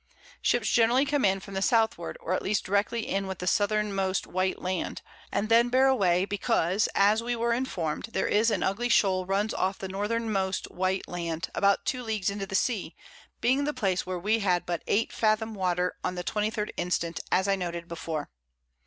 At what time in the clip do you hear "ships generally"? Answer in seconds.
0.41-1.05